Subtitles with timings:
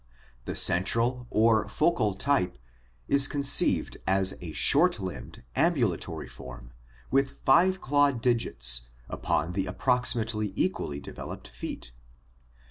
[0.45, 2.57] The central or focal type
[3.07, 6.71] is con ceived as a short limbed, ambulatory form,
[7.11, 11.91] with five clawed digits upon the approximately equally developed feet.